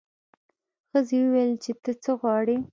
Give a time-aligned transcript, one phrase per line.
[0.89, 2.57] ښځې وویل چې ته څه غواړې.